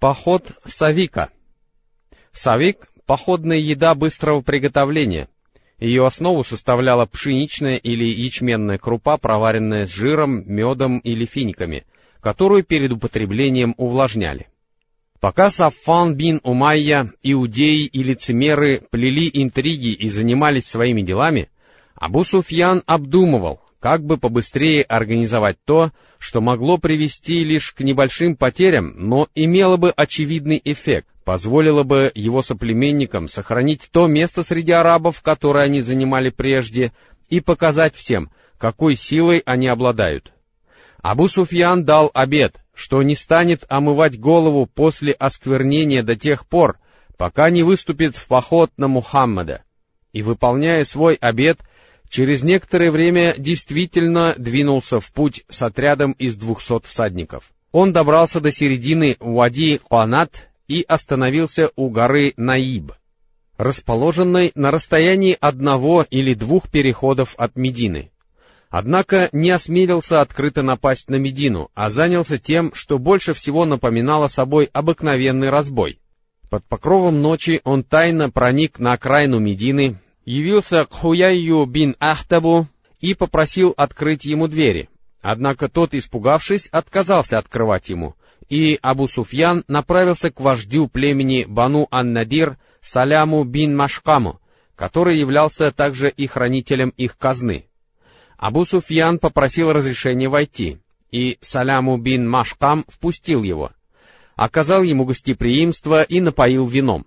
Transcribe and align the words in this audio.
Поход 0.00 0.58
Савика. 0.64 1.28
Савик— 2.32 2.88
походная 3.06 3.58
еда 3.58 3.94
быстрого 3.94 4.40
приготовления. 4.40 5.28
Ее 5.78 6.06
основу 6.06 6.42
составляла 6.42 7.04
пшеничная 7.04 7.74
или 7.74 8.04
ячменная 8.04 8.78
крупа, 8.78 9.18
проваренная 9.18 9.84
с 9.84 9.94
жиром, 9.94 10.42
медом 10.46 11.00
или 11.00 11.26
финиками, 11.26 11.84
которую 12.22 12.64
перед 12.64 12.92
употреблением 12.92 13.74
увлажняли. 13.76 14.48
Пока 15.20 15.50
Саффан 15.50 16.14
бин 16.14 16.40
Умайя, 16.44 17.12
иудеи 17.22 17.84
и 17.84 18.02
лицемеры 18.02 18.80
плели 18.90 19.30
интриги 19.30 19.92
и 19.92 20.08
занимались 20.08 20.64
своими 20.64 21.02
делами, 21.02 21.50
Абу 21.94 22.24
Суфьян 22.24 22.82
обдумывал, 22.86 23.60
как 23.80 24.04
бы 24.04 24.18
побыстрее 24.18 24.82
организовать 24.82 25.56
то, 25.64 25.90
что 26.18 26.40
могло 26.42 26.76
привести 26.76 27.42
лишь 27.42 27.72
к 27.72 27.80
небольшим 27.80 28.36
потерям, 28.36 28.92
но 28.96 29.28
имело 29.34 29.78
бы 29.78 29.90
очевидный 29.90 30.60
эффект, 30.62 31.08
позволило 31.24 31.82
бы 31.82 32.12
его 32.14 32.42
соплеменникам 32.42 33.26
сохранить 33.26 33.88
то 33.90 34.06
место 34.06 34.42
среди 34.42 34.72
арабов, 34.72 35.22
которое 35.22 35.64
они 35.64 35.80
занимали 35.80 36.28
прежде, 36.28 36.92
и 37.30 37.40
показать 37.40 37.96
всем, 37.96 38.30
какой 38.58 38.94
силой 38.96 39.42
они 39.46 39.66
обладают. 39.66 40.34
Абу 41.02 41.28
Суфьян 41.28 41.84
дал 41.84 42.10
обет, 42.12 42.56
что 42.74 43.02
не 43.02 43.14
станет 43.14 43.64
омывать 43.68 44.20
голову 44.20 44.66
после 44.66 45.12
осквернения 45.12 46.02
до 46.02 46.16
тех 46.16 46.46
пор, 46.46 46.78
пока 47.16 47.48
не 47.48 47.62
выступит 47.62 48.14
в 48.14 48.28
поход 48.28 48.70
на 48.76 48.88
Мухаммада. 48.88 49.62
И, 50.12 50.22
выполняя 50.22 50.84
свой 50.84 51.14
обет, 51.14 51.60
через 52.10 52.42
некоторое 52.42 52.90
время 52.90 53.34
действительно 53.38 54.34
двинулся 54.36 54.98
в 54.98 55.10
путь 55.12 55.44
с 55.48 55.62
отрядом 55.62 56.12
из 56.12 56.36
двухсот 56.36 56.84
всадников. 56.84 57.52
Он 57.72 57.92
добрался 57.92 58.40
до 58.40 58.50
середины 58.50 59.16
Уади 59.20 59.78
Куанат 59.78 60.48
и 60.66 60.84
остановился 60.86 61.70
у 61.76 61.88
горы 61.88 62.34
Наиб, 62.36 62.92
расположенной 63.56 64.50
на 64.56 64.72
расстоянии 64.72 65.36
одного 65.40 66.04
или 66.10 66.34
двух 66.34 66.68
переходов 66.68 67.34
от 67.38 67.54
Медины. 67.56 68.10
Однако 68.70 69.28
не 69.32 69.50
осмелился 69.50 70.20
открыто 70.20 70.62
напасть 70.62 71.10
на 71.10 71.16
Медину, 71.16 71.70
а 71.74 71.90
занялся 71.90 72.38
тем, 72.38 72.72
что 72.74 72.98
больше 72.98 73.34
всего 73.34 73.64
напоминало 73.64 74.26
собой 74.26 74.68
обыкновенный 74.72 75.50
разбой. 75.50 76.00
Под 76.50 76.64
покровом 76.64 77.22
ночи 77.22 77.60
он 77.64 77.84
тайно 77.84 78.30
проник 78.30 78.80
на 78.80 78.92
окраину 78.92 79.38
Медины, 79.38 79.98
явился 80.24 80.84
к 80.84 80.92
Хуяйю 80.92 81.64
бин 81.66 81.96
Ахтабу 81.98 82.68
и 83.00 83.14
попросил 83.14 83.72
открыть 83.76 84.24
ему 84.24 84.48
двери. 84.48 84.88
Однако 85.22 85.68
тот, 85.68 85.94
испугавшись, 85.94 86.68
отказался 86.68 87.38
открывать 87.38 87.88
ему, 87.88 88.14
и 88.48 88.78
Абу 88.80 89.06
Суфьян 89.06 89.64
направился 89.68 90.30
к 90.30 90.40
вождю 90.40 90.88
племени 90.88 91.44
Бану 91.46 91.86
Ан-Надир 91.90 92.56
Саляму 92.80 93.44
бин 93.44 93.76
Машкаму, 93.76 94.40
который 94.74 95.18
являлся 95.18 95.70
также 95.70 96.08
и 96.08 96.26
хранителем 96.26 96.90
их 96.96 97.18
казны. 97.18 97.66
Абу 98.38 98.64
Суфьян 98.64 99.18
попросил 99.18 99.70
разрешения 99.70 100.28
войти, 100.28 100.78
и 101.10 101.36
Саляму 101.42 101.98
бин 101.98 102.26
Машкам 102.26 102.86
впустил 102.88 103.42
его, 103.42 103.72
оказал 104.36 104.82
ему 104.82 105.04
гостеприимство 105.04 106.02
и 106.02 106.20
напоил 106.20 106.66
вином. 106.66 107.04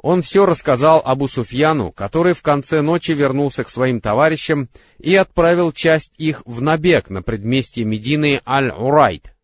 Он 0.00 0.22
все 0.22 0.46
рассказал 0.46 1.02
Абу 1.04 1.26
Суфьяну, 1.26 1.90
который 1.90 2.32
в 2.32 2.42
конце 2.42 2.82
ночи 2.82 3.12
вернулся 3.12 3.64
к 3.64 3.68
своим 3.68 4.00
товарищам 4.00 4.68
и 4.98 5.14
отправил 5.16 5.72
часть 5.72 6.12
их 6.16 6.42
в 6.46 6.62
набег 6.62 7.10
на 7.10 7.22
предместье 7.22 7.84
Медины 7.84 8.40
Аль-Урайт. 8.46 9.34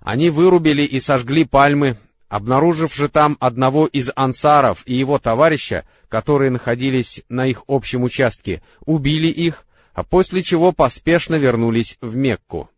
Они 0.00 0.30
вырубили 0.30 0.82
и 0.82 1.00
сожгли 1.00 1.44
пальмы, 1.44 1.98
обнаружив 2.28 2.94
же 2.94 3.08
там 3.08 3.36
одного 3.40 3.86
из 3.86 4.10
ансаров 4.16 4.82
и 4.86 4.94
его 4.94 5.18
товарища, 5.18 5.86
которые 6.08 6.50
находились 6.50 7.22
на 7.28 7.46
их 7.46 7.64
общем 7.68 8.02
участке, 8.02 8.62
убили 8.86 9.28
их, 9.28 9.66
а 9.92 10.02
после 10.02 10.40
чего 10.40 10.72
поспешно 10.72 11.34
вернулись 11.34 11.98
в 12.00 12.16
Мекку. 12.16 12.70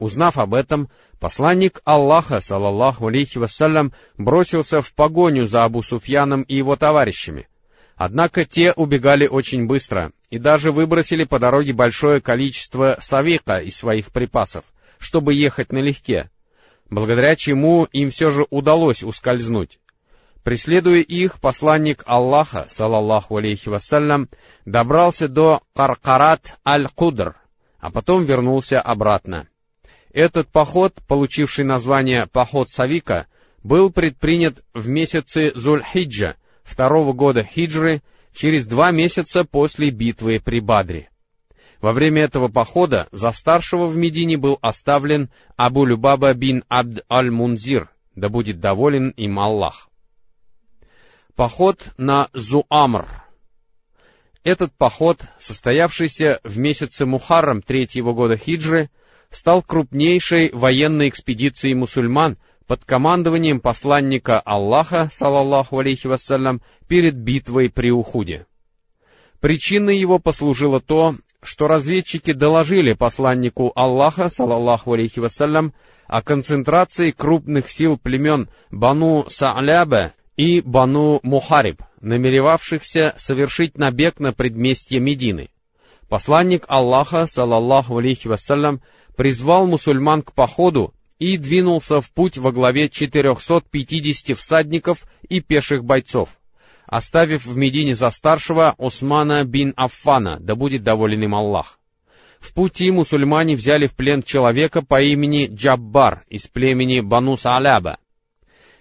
Узнав 0.00 0.38
об 0.38 0.54
этом, 0.54 0.88
посланник 1.20 1.82
Аллаха, 1.84 2.40
салаллаху 2.40 3.08
алейхи 3.08 3.36
вассалям, 3.36 3.92
бросился 4.16 4.80
в 4.80 4.94
погоню 4.94 5.44
за 5.44 5.62
Абу 5.62 5.82
Суфьяном 5.82 6.40
и 6.42 6.56
его 6.56 6.74
товарищами. 6.74 7.48
Однако 7.96 8.46
те 8.46 8.72
убегали 8.72 9.26
очень 9.26 9.66
быстро 9.66 10.12
и 10.30 10.38
даже 10.38 10.72
выбросили 10.72 11.24
по 11.24 11.38
дороге 11.38 11.74
большое 11.74 12.22
количество 12.22 12.96
савика 12.98 13.58
из 13.58 13.76
своих 13.76 14.10
припасов, 14.10 14.64
чтобы 14.98 15.34
ехать 15.34 15.70
налегке, 15.70 16.30
благодаря 16.88 17.36
чему 17.36 17.84
им 17.92 18.10
все 18.10 18.30
же 18.30 18.46
удалось 18.48 19.02
ускользнуть. 19.02 19.80
Преследуя 20.42 21.00
их, 21.00 21.38
посланник 21.42 22.04
Аллаха, 22.06 22.64
салаллаху 22.70 23.36
алейхи 23.36 23.68
вассалям, 23.68 24.30
добрался 24.64 25.28
до 25.28 25.60
Каркарат 25.76 26.58
аль-Кудр, 26.66 27.36
а 27.78 27.90
потом 27.90 28.24
вернулся 28.24 28.80
обратно. 28.80 29.46
Этот 30.12 30.48
поход, 30.48 30.94
получивший 31.06 31.64
название 31.64 32.26
«Поход 32.26 32.68
Савика», 32.68 33.26
был 33.62 33.90
предпринят 33.90 34.64
в 34.74 34.88
месяце 34.88 35.52
Зуль-Хиджа, 35.54 36.34
второго 36.62 37.12
года 37.12 37.42
хиджры, 37.42 38.02
через 38.32 38.66
два 38.66 38.90
месяца 38.90 39.44
после 39.44 39.90
битвы 39.90 40.40
при 40.40 40.60
Бадре. 40.60 41.10
Во 41.80 41.92
время 41.92 42.22
этого 42.22 42.48
похода 42.48 43.08
за 43.12 43.32
старшего 43.32 43.86
в 43.86 43.96
Медине 43.96 44.36
был 44.36 44.58
оставлен 44.60 45.30
Абу 45.56 45.84
Любаба 45.84 46.34
бин 46.34 46.64
Абд 46.68 47.04
аль-Мунзир, 47.10 47.90
да 48.14 48.28
будет 48.28 48.60
доволен 48.60 49.10
им 49.10 49.38
Аллах. 49.38 49.88
Поход 51.34 51.92
на 51.96 52.28
Зуамр. 52.34 53.06
Этот 54.42 54.72
поход, 54.72 55.22
состоявшийся 55.38 56.40
в 56.44 56.58
месяце 56.58 57.06
Мухаррам 57.06 57.62
третьего 57.62 58.12
года 58.12 58.36
хиджры, 58.36 58.90
стал 59.30 59.62
крупнейшей 59.62 60.50
военной 60.52 61.08
экспедицией 61.08 61.74
мусульман 61.74 62.36
под 62.66 62.84
командованием 62.84 63.60
посланника 63.60 64.38
Аллаха, 64.38 65.08
салаллаху 65.12 65.78
алейхи 65.78 66.06
вассалям, 66.06 66.62
перед 66.88 67.16
битвой 67.16 67.70
при 67.70 67.90
Ухуде. 67.90 68.46
Причиной 69.40 69.98
его 69.98 70.18
послужило 70.18 70.80
то, 70.80 71.14
что 71.42 71.66
разведчики 71.66 72.32
доложили 72.32 72.92
посланнику 72.92 73.72
Аллаха, 73.74 74.28
салаллаху 74.28 74.92
алейхи 74.92 75.20
вассалям, 75.20 75.72
о 76.06 76.22
концентрации 76.22 77.12
крупных 77.12 77.70
сил 77.70 77.96
племен 77.96 78.50
Бану 78.70 79.26
Сааляба 79.28 80.12
и 80.36 80.60
Бану 80.60 81.20
Мухариб, 81.22 81.82
намеревавшихся 82.00 83.14
совершить 83.16 83.78
набег 83.78 84.18
на 84.18 84.32
предместье 84.32 84.98
Медины. 85.00 85.50
Посланник 86.08 86.64
Аллаха, 86.66 87.26
салаллаху 87.26 87.98
алейхи 87.98 88.26
вассалям, 88.26 88.80
призвал 89.20 89.66
мусульман 89.66 90.22
к 90.22 90.32
походу 90.32 90.94
и 91.18 91.36
двинулся 91.36 92.00
в 92.00 92.10
путь 92.10 92.38
во 92.38 92.52
главе 92.52 92.88
450 92.88 94.34
всадников 94.34 95.04
и 95.28 95.42
пеших 95.42 95.84
бойцов, 95.84 96.30
оставив 96.86 97.44
в 97.44 97.54
Медине 97.54 97.94
за 97.94 98.08
старшего 98.08 98.74
Усмана 98.78 99.44
бин 99.44 99.74
Аффана, 99.76 100.38
да 100.40 100.54
будет 100.54 100.84
доволен 100.84 101.22
им 101.22 101.34
Аллах. 101.34 101.78
В 102.38 102.54
пути 102.54 102.90
мусульмане 102.90 103.56
взяли 103.56 103.88
в 103.88 103.94
плен 103.94 104.22
человека 104.22 104.80
по 104.80 105.02
имени 105.02 105.50
Джаббар 105.52 106.24
из 106.30 106.46
племени 106.46 107.00
Бану 107.00 107.36
Сааляба. 107.36 107.98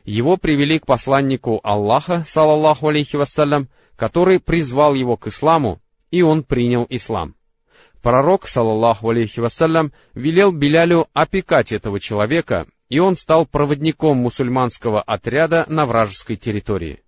Его 0.06 0.38
привели 0.38 0.79
к 0.79 0.85
посланнику 0.85 1.59
Аллаха, 1.66 2.23
салаллаху 2.25 2.88
алейхи 2.88 3.17
вассалям, 3.17 3.67
который 3.97 4.39
призвал 4.39 4.94
его 4.94 5.17
к 5.17 5.27
исламу, 5.27 5.81
и 6.11 6.21
он 6.21 6.44
принял 6.44 6.85
ислам. 6.89 7.35
Пророк, 8.02 8.48
салаллаху 8.48 9.10
алейхи 9.10 9.42
вассалям, 9.42 9.92
велел 10.14 10.52
Белялю 10.52 11.08
опекать 11.14 11.74
этого 11.74 12.00
человека, 12.00 12.68
и 12.88 13.00
он 13.00 13.16
стал 13.16 13.46
проводником 13.46 14.18
мусульманского 14.18 15.01
отряда 15.01 15.66
на 15.68 15.86
вражеской 15.86 16.38
территории. 16.38 17.04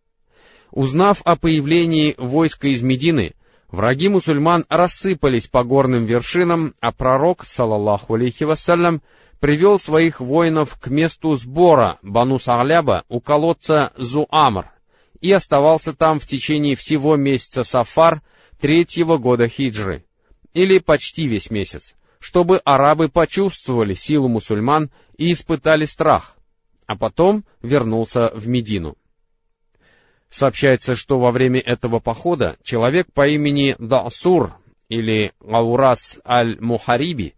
Узнав 0.72 1.22
о 1.24 1.38
появлении 1.38 2.16
войска 2.18 2.68
из 2.68 2.82
Медины, 2.84 3.36
враги 3.70 4.10
мусульман 4.10 4.66
рассыпались 4.68 5.48
по 5.48 5.64
горным 5.64 6.04
вершинам, 6.04 6.76
а 6.82 6.92
пророк, 6.92 7.46
салаллаху 7.46 8.16
алейхи 8.16 8.44
вассалям, 8.44 9.02
привел 9.40 9.80
своих 9.80 10.20
воинов 10.20 10.78
к 10.78 10.88
месту 10.88 11.36
сбора 11.36 12.00
Бану 12.02 12.38
Сагляба 12.38 13.06
у 13.08 13.22
колодца 13.22 13.94
Зуамр 13.96 14.68
и 15.22 15.32
оставался 15.32 15.94
там 15.94 16.20
в 16.20 16.28
течение 16.28 16.76
всего 16.76 17.16
месяца 17.16 17.64
Сафар 17.64 18.22
третьего 18.60 19.18
года 19.18 19.48
хиджры 19.48 20.04
или 20.54 20.80
почти 20.80 21.28
весь 21.28 21.50
месяц, 21.50 21.96
чтобы 22.20 22.58
арабы 22.58 23.10
почувствовали 23.10 23.94
силу 23.94 24.28
мусульман 24.28 24.92
и 25.18 25.32
испытали 25.32 25.86
страх, 25.86 26.36
а 26.86 26.96
потом 26.96 27.44
вернулся 27.62 28.32
в 28.34 28.48
Медину. 28.48 28.96
Сообщается, 30.30 30.96
что 30.96 31.20
во 31.20 31.32
время 31.32 31.60
этого 31.60 32.00
похода 32.00 32.58
человек 32.64 33.12
по 33.14 33.28
имени 33.28 33.76
Дасур 33.80 34.54
или 34.88 35.34
Аурас 35.46 36.20
аль-Мухариби 36.26 37.36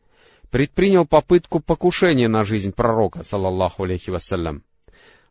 предпринял 0.51 1.07
попытку 1.07 1.59
покушения 1.59 2.27
на 2.27 2.43
жизнь 2.43 2.71
пророка, 2.71 3.23
саллаллаху 3.23 3.83
алейхи 3.83 4.11
вассалям. 4.11 4.63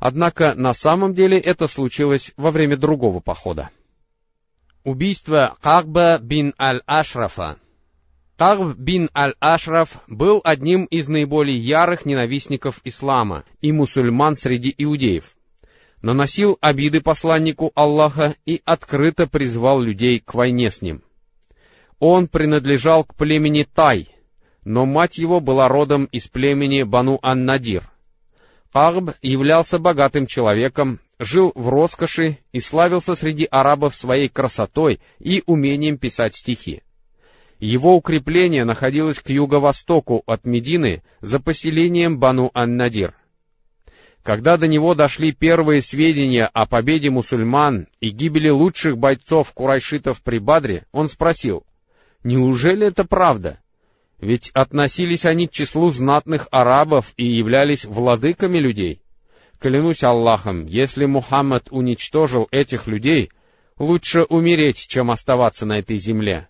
Однако 0.01 0.55
на 0.55 0.73
самом 0.73 1.15
деле 1.15 1.39
это 1.39 1.69
случилось 1.69 2.33
во 2.37 2.51
время 2.51 2.77
другого 2.77 3.21
похода. 3.21 3.71
Убийство 4.83 5.57
Кагба 5.61 6.19
бин 6.19 6.55
Аль-Ашрафа 6.59 7.59
Кагб 8.37 8.77
бин 8.77 9.09
Аль-Ашраф 9.15 10.03
был 10.09 10.41
одним 10.43 10.85
из 10.87 11.07
наиболее 11.09 11.57
ярых 11.57 12.07
ненавистников 12.07 12.81
ислама 12.85 13.45
и 13.61 13.73
мусульман 13.73 14.37
среди 14.37 14.75
иудеев. 14.77 15.37
Наносил 16.01 16.59
обиды 16.61 17.01
посланнику 17.01 17.71
Аллаха 17.75 18.35
и 18.45 18.61
открыто 18.65 19.29
призвал 19.29 19.81
людей 19.81 20.19
к 20.19 20.35
войне 20.35 20.71
с 20.71 20.83
ним. 20.83 21.03
Он 22.01 22.27
принадлежал 22.27 23.05
к 23.05 23.15
племени 23.15 23.63
Тай, 23.63 24.09
но 24.65 24.87
мать 24.87 25.19
его 25.19 25.39
была 25.39 25.69
родом 25.69 26.07
из 26.07 26.27
племени 26.27 26.83
Бану 26.83 27.21
Ан-Надир. 27.23 27.85
Кагб 28.73 29.11
являлся 29.21 29.79
богатым 29.79 30.27
человеком, 30.27 30.99
жил 31.21 31.53
в 31.55 31.69
роскоши 31.69 32.39
и 32.51 32.59
славился 32.59 33.15
среди 33.15 33.47
арабов 33.49 33.95
своей 33.95 34.29
красотой 34.29 35.01
и 35.21 35.45
умением 35.47 35.99
писать 35.99 36.35
стихи. 36.35 36.83
Его 37.63 37.95
укрепление 37.95 38.65
находилось 38.65 39.21
к 39.21 39.31
юго-востоку 39.31 40.25
от 40.27 40.45
Медины 40.45 41.05
за 41.21 41.39
поселением 41.39 42.19
Бану 42.19 42.51
Ан-Надир. 42.55 43.15
Когда 44.25 44.57
до 44.57 44.67
него 44.67 44.97
дошли 44.97 45.31
первые 45.31 45.81
сведения 45.81 46.45
о 46.45 46.67
победе 46.67 47.11
мусульман 47.11 47.87
и 48.01 48.09
гибели 48.09 48.49
лучших 48.49 48.99
бойцов 48.99 49.53
курайшитов 49.53 50.25
при 50.25 50.41
Бадре, 50.41 50.87
он 50.91 51.07
спросил, 51.07 51.65
«Неужели 52.25 52.89
это 52.89 53.05
правда? 53.05 53.61
Ведь 54.19 54.51
относились 54.55 55.25
они 55.25 55.47
к 55.47 55.53
числу 55.53 55.91
знатных 55.91 56.49
арабов 56.51 57.15
и 57.17 57.29
являлись 57.29 57.85
владыками 57.85 58.59
людей. 58.59 59.03
Клянусь 59.61 60.03
Аллахом, 60.03 60.67
если 60.67 61.05
Мухаммад 61.05 61.69
уничтожил 61.71 62.49
этих 62.51 62.89
людей, 62.89 63.31
лучше 63.79 64.25
умереть, 64.25 64.89
чем 64.89 65.13
оставаться 65.13 65.65
на 65.65 65.79
этой 65.79 65.97
земле. 65.97 66.49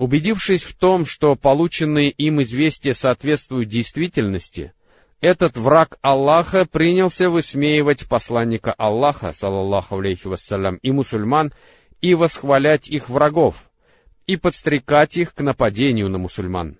Убедившись 0.00 0.62
в 0.62 0.74
том, 0.76 1.04
что 1.04 1.34
полученные 1.34 2.08
им 2.08 2.40
известия 2.40 2.94
соответствуют 2.94 3.68
действительности, 3.68 4.72
этот 5.20 5.58
враг 5.58 5.98
Аллаха 6.00 6.64
принялся 6.64 7.28
высмеивать 7.28 8.08
посланника 8.08 8.72
Аллаха, 8.72 9.32
саллаллаху 9.32 9.98
алейхи 9.98 10.26
вассалям, 10.26 10.76
и 10.76 10.90
мусульман, 10.90 11.52
и 12.00 12.14
восхвалять 12.14 12.88
их 12.88 13.10
врагов, 13.10 13.70
и 14.26 14.38
подстрекать 14.38 15.18
их 15.18 15.34
к 15.34 15.42
нападению 15.42 16.08
на 16.08 16.16
мусульман. 16.16 16.78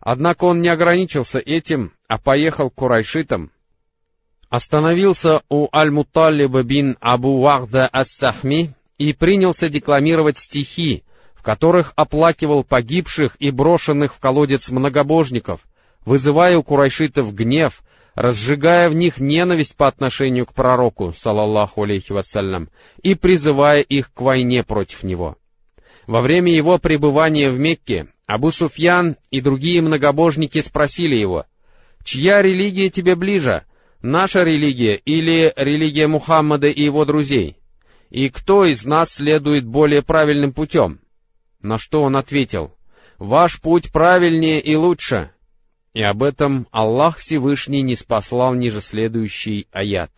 Однако 0.00 0.44
он 0.44 0.62
не 0.62 0.70
ограничился 0.70 1.38
этим, 1.38 1.92
а 2.08 2.16
поехал 2.16 2.70
к 2.70 2.74
курайшитам, 2.76 3.50
остановился 4.48 5.42
у 5.50 5.68
Аль-Муталлиба 5.76 6.62
бин 6.62 6.96
Абу 7.02 7.38
Вахда 7.38 7.86
Ас-Сахми 7.86 8.72
и 8.96 9.12
принялся 9.12 9.68
декламировать 9.68 10.38
стихи, 10.38 11.02
которых 11.46 11.92
оплакивал 11.94 12.64
погибших 12.64 13.36
и 13.38 13.52
брошенных 13.52 14.16
в 14.16 14.18
колодец 14.18 14.68
многобожников, 14.68 15.60
вызывая 16.04 16.58
у 16.58 16.64
курайшитов 16.64 17.32
гнев, 17.32 17.84
разжигая 18.16 18.90
в 18.90 18.96
них 18.96 19.20
ненависть 19.20 19.76
по 19.76 19.86
отношению 19.86 20.46
к 20.46 20.52
пророку, 20.52 21.12
салаллаху 21.16 21.84
алейхи 21.84 22.10
вассалям, 22.10 22.68
и 23.00 23.14
призывая 23.14 23.80
их 23.80 24.12
к 24.12 24.22
войне 24.22 24.64
против 24.64 25.04
него. 25.04 25.36
Во 26.08 26.20
время 26.20 26.52
его 26.52 26.78
пребывания 26.78 27.48
в 27.48 27.60
Мекке 27.60 28.08
Абу 28.26 28.50
Суфьян 28.50 29.14
и 29.30 29.40
другие 29.40 29.82
многобожники 29.82 30.60
спросили 30.60 31.14
его, 31.14 31.44
«Чья 32.02 32.42
религия 32.42 32.88
тебе 32.88 33.14
ближе, 33.14 33.62
наша 34.02 34.42
религия 34.42 34.96
или 34.96 35.52
религия 35.54 36.08
Мухаммада 36.08 36.66
и 36.66 36.82
его 36.82 37.04
друзей? 37.04 37.56
И 38.10 38.30
кто 38.30 38.64
из 38.64 38.84
нас 38.84 39.14
следует 39.14 39.64
более 39.64 40.02
правильным 40.02 40.52
путем? 40.52 40.98
На 41.60 41.78
что 41.78 42.02
он 42.02 42.16
ответил, 42.16 42.72
«Ваш 43.18 43.60
путь 43.60 43.92
правильнее 43.92 44.60
и 44.60 44.76
лучше». 44.76 45.30
И 45.94 46.02
об 46.02 46.22
этом 46.22 46.66
Аллах 46.70 47.16
Всевышний 47.16 47.82
не 47.82 47.96
спаслал 47.96 48.54
ниже 48.54 48.80
следующий 48.80 49.66
аят. 49.72 50.10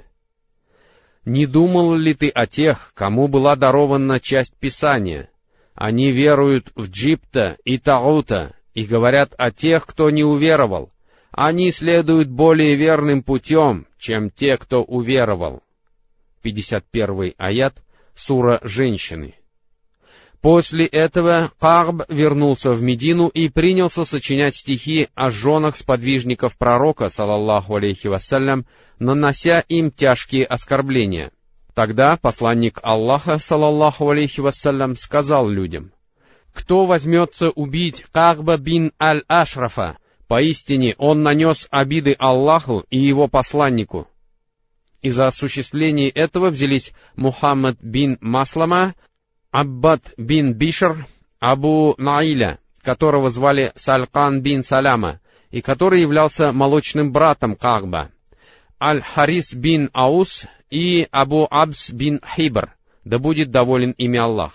«Не 1.25 1.47
думал 1.47 1.95
ли 1.95 2.15
ты 2.15 2.29
о 2.29 2.47
тех, 2.47 2.93
кому 2.95 3.29
была 3.29 3.55
дарована 3.55 4.19
часть 4.19 4.57
Писания? 4.57 5.31
Они 5.75 6.11
веруют 6.11 6.73
в 6.75 6.91
Джипта 6.91 7.57
и 7.65 7.79
Таута 7.79 8.57
и 8.75 8.85
говорят 8.85 9.35
о 9.39 9.53
тех, 9.53 9.87
кто 9.87 10.11
не 10.11 10.25
уверовал, 10.25 10.93
они 11.31 11.71
следуют 11.71 12.29
более 12.29 12.75
верным 12.75 13.23
путем, 13.23 13.87
чем 13.97 14.31
те, 14.31 14.57
кто 14.57 14.83
уверовал. 14.83 15.63
51 16.43 17.35
аят, 17.37 17.85
сура 18.15 18.61
«Женщины». 18.65 19.35
После 20.41 20.87
этого 20.87 21.51
Карб 21.59 22.03
вернулся 22.09 22.71
в 22.73 22.81
Медину 22.81 23.29
и 23.29 23.49
принялся 23.49 24.05
сочинять 24.05 24.55
стихи 24.55 25.09
о 25.15 25.31
женах 25.31 25.77
сподвижников 25.77 26.57
пророка, 26.57 27.09
салаллаху 27.09 27.77
алейхи 27.77 28.07
вассалям, 28.07 28.65
нанося 28.99 29.61
им 29.61 29.91
тяжкие 29.91 30.45
оскорбления. 30.45 31.33
Тогда 31.75 32.17
посланник 32.17 32.79
Аллаха, 32.83 33.39
салаллаху 33.39 34.11
алейхи 34.11 34.41
вассалям, 34.41 34.97
сказал 34.97 35.49
людям, 35.49 35.93
«Кто 36.53 36.87
возьмется 36.87 37.51
убить 37.51 38.05
Карба 38.13 38.57
бин 38.57 38.93
Аль-Ашрафа, 39.01 39.99
Поистине 40.29 40.95
он 40.99 41.23
нанес 41.23 41.67
обиды 41.71 42.15
Аллаху 42.19 42.85
и 42.91 42.99
его 42.99 43.29
посланнику. 43.29 44.07
И 45.01 45.09
за 45.09 45.25
осуществление 45.25 46.11
этого 46.11 46.51
взялись 46.51 46.93
Мухаммад 47.17 47.79
бин 47.81 48.19
Маслама, 48.21 48.95
Аббад 49.61 50.13
бин 50.17 50.55
Бишр, 50.55 51.05
Абу 51.41 51.97
Наиля, 51.99 52.61
которого 52.81 53.29
звали 53.29 53.73
Салькан 53.75 54.41
бин 54.41 54.63
Саляма, 54.63 55.19
и 55.51 55.63
который 55.63 56.03
являлся 56.03 56.53
молочным 56.53 57.11
братом 57.11 57.57
Кагба, 57.57 58.13
Аль-Харис 58.81 59.55
бин 59.55 59.91
Аус 59.93 60.47
и 60.71 61.09
Абу 61.11 61.49
Абс 61.51 61.91
бин 61.91 62.21
Хибр, 62.37 62.73
да 63.05 63.19
будет 63.19 63.51
доволен 63.51 63.97
ими 63.99 64.21
Аллах. 64.21 64.53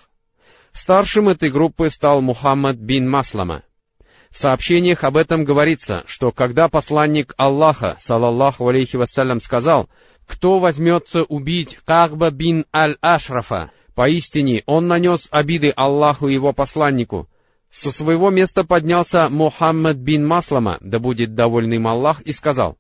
Старшим 0.72 1.28
этой 1.28 1.52
группы 1.52 1.90
стал 1.90 2.22
Мухаммад 2.22 2.78
бин 2.78 3.10
Маслама— 3.10 3.64
в 4.32 4.38
сообщениях 4.38 5.04
об 5.04 5.18
этом 5.18 5.44
говорится, 5.44 6.04
что 6.08 6.32
когда 6.32 6.68
посланник 6.68 7.36
Аллаха, 7.38 7.96
салаллаху 8.00 8.68
алейхи 8.68 8.96
вассалям, 8.96 9.40
сказал, 9.40 9.90
«Кто 10.26 10.60
возьмется 10.60 11.22
убить 11.22 11.78
Кагба 11.86 12.32
бин 12.32 12.66
Аль-Ашрафа, 12.74 13.70
поистине 13.96 14.64
он 14.66 14.88
нанес 14.88 15.28
обиды 15.32 15.72
Аллаху 15.76 16.28
и 16.28 16.34
его 16.34 16.54
посланнику», 16.54 17.28
со 17.70 17.92
своего 17.92 18.30
места 18.30 18.64
поднялся 18.64 19.30
Мухаммад 19.30 19.98
бин 19.98 20.28
Маслама, 20.28 20.78
да 20.82 21.00
будет 21.00 21.34
довольный 21.34 21.78
им 21.78 21.88
Аллах, 21.88 22.22
и 22.22 22.32
сказал, 22.32 22.78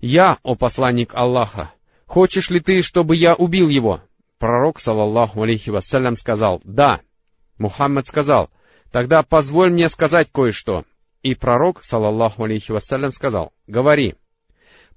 «Я, 0.00 0.38
о 0.42 0.54
посланник 0.54 1.14
Аллаха, 1.14 1.72
хочешь 2.06 2.48
ли 2.48 2.60
ты, 2.60 2.80
чтобы 2.80 3.16
я 3.16 3.34
убил 3.34 3.68
его?» 3.68 4.00
Пророк, 4.38 4.80
салаллаху 4.80 5.42
алейхи 5.42 5.70
вассалям, 5.70 6.16
сказал, 6.16 6.60
«Да». 6.64 7.00
Мухаммад 7.58 8.06
сказал, 8.06 8.50
Тогда 8.96 9.22
позволь 9.22 9.72
мне 9.72 9.88
сказать 9.88 10.30
кое-что. 10.32 10.84
И 11.22 11.34
пророк, 11.34 11.84
салаллаху 11.84 12.44
алейхи 12.44 12.72
вассалям, 12.72 13.12
сказал, 13.12 13.52
говори. 13.66 14.14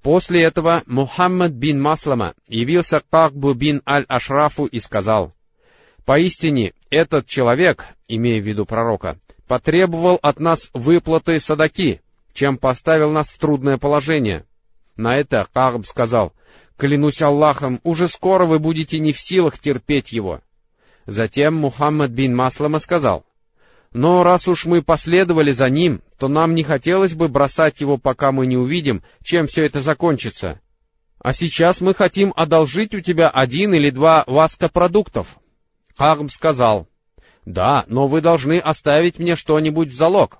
После 0.02 0.42
этого 0.42 0.82
Мухаммад 0.86 1.52
бин 1.52 1.80
Маслама 1.80 2.34
явился 2.48 3.00
к 3.00 3.08
Кахбу 3.10 3.52
бин 3.52 3.82
Аль-Ашрафу 3.86 4.64
и 4.64 4.80
сказал, 4.80 5.32
«Поистине, 6.06 6.72
этот 6.88 7.26
человек, 7.26 7.84
имея 8.08 8.40
в 8.40 8.44
виду 8.46 8.64
пророка, 8.64 9.18
потребовал 9.46 10.18
от 10.22 10.40
нас 10.40 10.70
выплаты 10.72 11.38
садаки, 11.38 12.00
чем 12.32 12.56
поставил 12.56 13.10
нас 13.10 13.28
в 13.28 13.38
трудное 13.38 13.76
положение». 13.76 14.46
На 14.96 15.16
это 15.16 15.46
Кахб 15.52 15.86
сказал, 15.86 16.32
«Клянусь 16.78 17.20
Аллахом, 17.20 17.80
уже 17.84 18.08
скоро 18.08 18.46
вы 18.46 18.58
будете 18.58 18.98
не 18.98 19.12
в 19.12 19.20
силах 19.20 19.58
терпеть 19.58 20.12
его». 20.12 20.40
Затем 21.04 21.56
Мухаммад 21.56 22.10
бин 22.10 22.34
Маслама 22.34 22.78
сказал, 22.78 23.24
но 23.92 24.22
раз 24.22 24.46
уж 24.46 24.66
мы 24.66 24.82
последовали 24.82 25.50
за 25.50 25.68
ним, 25.68 26.02
то 26.18 26.28
нам 26.28 26.54
не 26.54 26.62
хотелось 26.62 27.14
бы 27.14 27.28
бросать 27.28 27.80
его, 27.80 27.98
пока 27.98 28.30
мы 28.30 28.46
не 28.46 28.56
увидим, 28.56 29.02
чем 29.22 29.46
все 29.46 29.66
это 29.66 29.80
закончится. 29.80 30.60
А 31.18 31.32
сейчас 31.32 31.80
мы 31.80 31.92
хотим 31.92 32.32
одолжить 32.36 32.94
у 32.94 33.00
тебя 33.00 33.28
один 33.28 33.74
или 33.74 33.90
два 33.90 34.24
васкопродуктов. 34.26 35.38
Хагм 35.96 36.28
сказал, 36.28 36.88
да, 37.44 37.84
но 37.88 38.06
вы 38.06 38.20
должны 38.20 38.58
оставить 38.58 39.18
мне 39.18 39.34
что-нибудь 39.34 39.88
в 39.88 39.94
залог. 39.94 40.38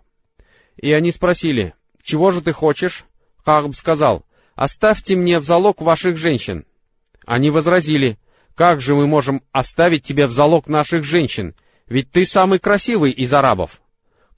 И 0.77 0.93
они 0.93 1.11
спросили, 1.11 1.75
чего 2.03 2.31
же 2.31 2.41
ты 2.41 2.53
хочешь? 2.53 3.05
Хагм 3.45 3.73
сказал, 3.73 4.25
оставьте 4.55 5.17
мне 5.17 5.39
в 5.39 5.45
залог 5.45 5.83
ваших 5.83 6.17
женщин. 6.17 6.65
Они 7.27 7.51
возразили, 7.51 8.19
как 8.55 8.81
же 8.81 8.95
мы 8.95 9.07
можем 9.07 9.43
оставить 9.53 10.05
тебе 10.05 10.27
в 10.27 10.31
залог 10.31 10.69
наших 10.69 11.03
женщин, 11.03 11.55
ведь 11.91 12.11
ты 12.11 12.25
самый 12.25 12.61
красивый 12.61 13.11
из 13.11 13.35
арабов. 13.35 13.83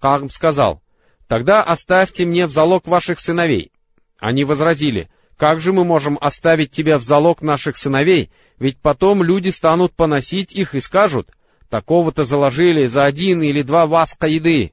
Кагм 0.00 0.30
сказал, 0.30 0.82
тогда 1.28 1.62
оставьте 1.62 2.24
мне 2.26 2.46
в 2.46 2.50
залог 2.50 2.88
ваших 2.88 3.20
сыновей. 3.20 3.70
Они 4.18 4.42
возразили, 4.42 5.08
Как 5.36 5.60
же 5.60 5.72
мы 5.72 5.84
можем 5.84 6.18
оставить 6.20 6.70
тебя 6.70 6.98
в 6.98 7.02
залог 7.02 7.42
наших 7.42 7.76
сыновей, 7.76 8.30
ведь 8.58 8.78
потом 8.78 9.22
люди 9.22 9.48
станут 9.48 9.92
поносить 9.92 10.54
их 10.54 10.74
и 10.74 10.80
скажут, 10.80 11.30
такого-то 11.68 12.22
заложили 12.22 12.84
за 12.84 13.04
один 13.04 13.42
или 13.42 13.62
два 13.62 13.86
васка 13.86 14.28
еды, 14.28 14.72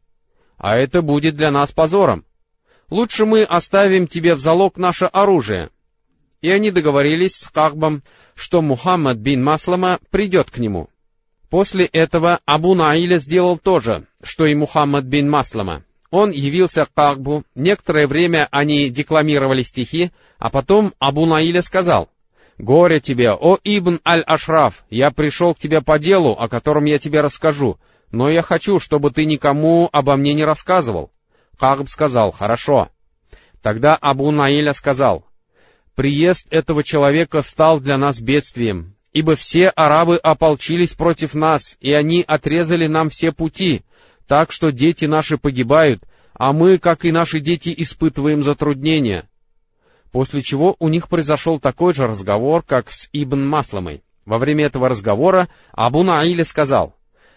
а 0.57 0.75
это 0.75 1.01
будет 1.01 1.35
для 1.35 1.49
нас 1.49 1.71
позором. 1.71 2.23
Лучше 2.89 3.25
мы 3.25 3.43
оставим 3.43 4.05
тебе 4.05 4.35
в 4.35 4.39
залог 4.39 4.77
наше 4.77 5.05
оружие. 5.05 5.69
И 6.41 6.51
они 6.51 6.71
договорились 6.71 7.35
с 7.35 7.49
Кахбом, 7.49 8.03
что 8.35 8.61
Мухаммад 8.61 9.17
бин 9.17 9.43
Маслама 9.43 9.99
придет 10.11 10.51
к 10.51 10.59
нему. 10.59 10.89
После 11.49 11.85
этого 11.85 12.39
Абу 12.45 12.75
Наиля 12.75 13.17
сделал 13.17 13.57
то 13.57 13.79
же, 13.79 14.05
что 14.21 14.45
и 14.45 14.53
Мухаммад 14.53 15.05
бин 15.05 15.29
Маслама. 15.29 15.83
Он 16.11 16.31
явился 16.31 16.85
к 16.85 16.93
Кахбу, 16.93 17.43
некоторое 17.55 18.07
время 18.07 18.47
они 18.51 18.89
декламировали 18.89 19.61
стихи, 19.63 20.11
а 20.37 20.49
потом 20.49 20.93
Абу 20.99 21.25
Наиля 21.25 21.61
сказал, 21.61 22.09
«Горе 22.57 22.99
тебе, 22.99 23.31
о 23.31 23.57
Ибн 23.63 23.99
Аль-Ашраф, 24.05 24.83
я 24.89 25.11
пришел 25.11 25.55
к 25.55 25.59
тебе 25.59 25.81
по 25.81 25.97
делу, 25.97 26.33
о 26.33 26.47
котором 26.49 26.85
я 26.85 26.99
тебе 26.99 27.21
расскажу, 27.21 27.79
но 28.11 28.29
я 28.29 28.41
хочу, 28.41 28.79
чтобы 28.79 29.11
ты 29.11 29.25
никому 29.25 29.89
обо 29.91 30.17
мне 30.17 30.33
не 30.33 30.43
рассказывал». 30.43 31.11
Кахб 31.57 31.89
сказал, 31.89 32.31
«Хорошо». 32.31 32.89
Тогда 33.61 33.95
Абу 33.95 34.29
Наиля 34.31 34.73
сказал, 34.73 35.25
«Приезд 35.95 36.47
этого 36.51 36.83
человека 36.83 37.41
стал 37.41 37.79
для 37.79 37.97
нас 37.97 38.19
бедствием, 38.19 38.95
ибо 39.13 39.35
все 39.35 39.67
арабы 39.67 40.17
ополчились 40.17 40.93
против 40.93 41.33
нас, 41.33 41.77
и 41.79 41.91
они 41.93 42.23
отрезали 42.25 42.87
нам 42.87 43.09
все 43.09 43.31
пути, 43.31 43.81
так 44.27 44.51
что 44.51 44.71
дети 44.71 45.05
наши 45.05 45.37
погибают, 45.37 46.03
а 46.33 46.53
мы, 46.53 46.77
как 46.77 47.05
и 47.05 47.11
наши 47.11 47.39
дети, 47.39 47.73
испытываем 47.75 48.43
затруднения». 48.43 49.23
После 50.11 50.41
чего 50.41 50.75
у 50.79 50.89
них 50.89 51.07
произошел 51.07 51.59
такой 51.59 51.93
же 51.93 52.07
разговор, 52.07 52.63
как 52.63 52.89
с 52.89 53.09
Ибн 53.13 53.47
Масламой. 53.47 54.01
Во 54.25 54.39
время 54.39 54.65
этого 54.65 54.89
разговора 54.89 55.49
Абу 55.71 56.03
Наиля 56.03 56.45
сказал, 56.45 56.95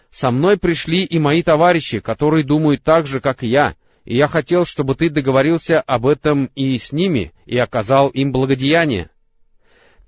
«Со 0.09 0.31
мной 0.31 0.57
пришли 0.57 1.03
и 1.03 1.19
мои 1.19 1.43
товарищи, 1.43 1.99
которые 1.99 2.43
думают 2.43 2.83
так 2.83 3.05
же, 3.05 3.19
как 3.19 3.43
и 3.43 3.47
я, 3.47 3.75
и 4.05 4.15
я 4.15 4.27
хотел, 4.27 4.65
чтобы 4.65 4.95
ты 4.95 5.09
договорился 5.09 5.81
об 5.81 6.07
этом 6.07 6.49
и 6.55 6.77
с 6.77 6.91
ними, 6.91 7.31
и 7.45 7.57
оказал 7.57 8.09
им 8.09 8.31
благодеяние. 8.31 9.09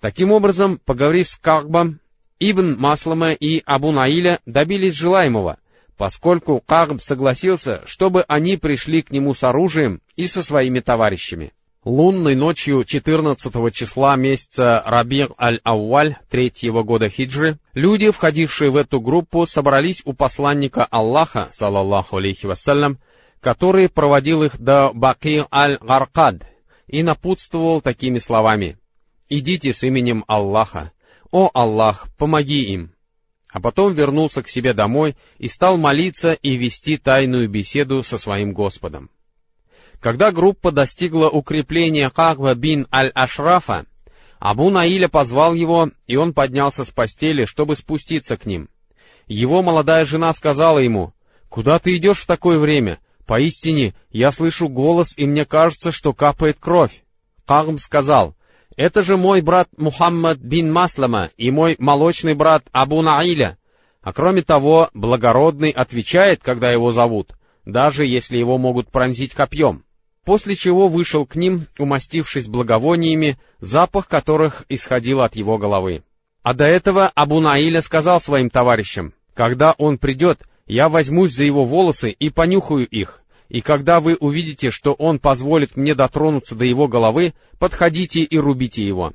Таким 0.06 0.32
образом, 0.32 0.80
поговорив 0.86 1.28
с 1.28 1.36
Кагбом, 1.36 2.00
Ибн 2.40 2.76
Маслама 2.78 3.32
и 3.32 3.64
Абу 3.66 3.92
Наиля 3.92 4.40
добились 4.46 4.94
желаемого, 4.94 5.58
поскольку 5.98 6.62
Кагб 6.64 7.02
согласился, 7.02 7.82
чтобы 7.88 8.24
они 8.28 8.58
пришли 8.58 9.02
к 9.02 9.10
нему 9.10 9.34
с 9.34 9.44
оружием 9.44 10.02
и 10.16 10.28
со 10.28 10.44
своими 10.44 10.80
товарищами. 10.80 11.54
Лунной 11.84 12.36
ночью 12.36 12.84
14 12.84 13.74
числа 13.74 14.16
месяца 14.16 14.84
Рабир 14.86 15.32
аль-Ауаль 15.42 16.18
третьего 16.30 16.84
года 16.84 17.10
хиджры, 17.10 17.58
люди, 17.74 18.12
входившие 18.12 18.70
в 18.70 18.76
эту 18.76 19.02
группу, 19.02 19.48
собрались 19.48 20.04
у 20.06 20.14
посланника 20.14 20.86
Аллаха, 20.86 21.50
салаллаху 21.52 22.18
алейхи 22.18 22.46
вассалям, 22.46 23.00
который 23.42 23.90
проводил 23.90 24.44
их 24.44 24.60
до 24.60 24.92
Баки 24.94 25.48
аль-Гаркад 25.52 26.44
и 26.86 27.02
напутствовал 27.02 27.82
такими 27.82 28.20
словами 28.20 28.78
«Идите 29.28 29.74
с 29.74 29.84
именем 29.84 30.24
Аллаха, 30.28 30.92
о 31.32 31.50
Аллах, 31.54 32.08
помоги 32.18 32.62
им». 32.62 32.92
А 33.50 33.60
потом 33.60 33.94
вернулся 33.94 34.44
к 34.44 34.50
себе 34.50 34.74
домой 34.74 35.16
и 35.38 35.48
стал 35.48 35.78
молиться 35.78 36.34
и 36.34 36.56
вести 36.56 36.98
тайную 36.98 37.50
беседу 37.50 38.04
со 38.04 38.18
своим 38.18 38.52
Господом. 38.54 39.10
Когда 40.00 40.32
группа 40.32 40.72
достигла 40.72 41.30
укрепления 41.30 42.10
Кахва 42.10 42.54
бин 42.54 42.86
Аль-Ашрафа, 42.94 43.86
Абу 44.40 44.70
Наиля 44.70 45.08
позвал 45.08 45.56
его, 45.56 45.90
и 46.06 46.18
он 46.18 46.34
поднялся 46.34 46.84
с 46.84 46.92
постели, 46.92 47.46
чтобы 47.46 47.76
спуститься 47.76 48.38
к 48.38 48.46
ним. 48.46 48.70
Его 49.26 49.64
молодая 49.64 50.06
жена 50.06 50.34
сказала 50.34 50.80
ему, 50.80 51.14
«Куда 51.50 51.80
ты 51.80 51.98
идешь 51.98 52.20
в 52.20 52.28
такое 52.28 52.60
время? 52.60 53.00
Поистине, 53.26 53.96
я 54.12 54.32
слышу 54.32 54.68
голос, 54.68 55.18
и 55.18 55.26
мне 55.26 55.46
кажется, 55.46 55.92
что 55.92 56.14
капает 56.14 56.58
кровь. 56.60 57.04
Кагм 57.48 57.80
сказал, 57.80 58.35
это 58.76 59.04
же 59.04 59.18
мой 59.18 59.42
брат 59.42 59.70
Мухаммад 59.78 60.38
бин 60.40 60.72
Маслама 60.72 61.30
и 61.38 61.52
мой 61.52 61.76
молочный 61.80 62.36
брат 62.36 62.64
Абу 62.72 63.02
Наиля. 63.02 63.58
А 64.02 64.14
кроме 64.14 64.42
того, 64.42 64.90
благородный 64.94 65.72
отвечает, 65.72 66.42
когда 66.44 66.72
его 66.72 66.92
зовут, 66.92 67.34
даже 67.66 68.06
если 68.06 68.38
его 68.38 68.58
могут 68.58 68.92
пронзить 68.92 69.34
копьем. 69.34 69.84
После 70.24 70.56
чего 70.56 70.88
вышел 70.88 71.26
к 71.26 71.36
ним, 71.36 71.66
умастившись 71.78 72.48
благовониями, 72.48 73.38
запах 73.60 74.08
которых 74.08 74.64
исходил 74.70 75.22
от 75.22 75.36
его 75.36 75.58
головы. 75.58 76.04
А 76.44 76.54
до 76.54 76.66
этого 76.66 77.08
Абу 77.16 77.40
Наиля 77.40 77.82
сказал 77.82 78.20
своим 78.20 78.50
товарищам, 78.50 79.14
когда 79.34 79.74
он 79.78 79.98
придет, 79.98 80.42
я 80.68 80.90
возьмусь 80.90 81.34
за 81.34 81.44
его 81.44 81.64
волосы 81.64 82.10
и 82.10 82.30
понюхаю 82.30 82.88
их, 82.88 83.22
и 83.50 83.62
когда 83.62 84.00
вы 84.00 84.16
увидите, 84.16 84.72
что 84.72 84.94
он 84.94 85.20
позволит 85.20 85.76
мне 85.76 85.96
дотронуться 85.96 86.56
до 86.56 86.66
его 86.66 86.88
головы, 86.88 87.34
подходите 87.60 88.22
и 88.22 88.38
рубите 88.38 88.86
его. 88.86 89.14